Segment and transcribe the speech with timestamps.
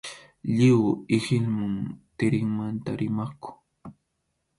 [0.53, 0.79] Lliw
[1.17, 1.75] ihilmum
[2.17, 3.49] tirinmanta rimaqku.